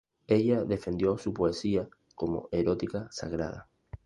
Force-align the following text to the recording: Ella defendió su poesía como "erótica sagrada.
Ella 0.25 0.63
defendió 0.63 1.15
su 1.19 1.31
poesía 1.31 1.87
como 2.15 2.49
"erótica 2.51 3.07
sagrada. 3.11 3.67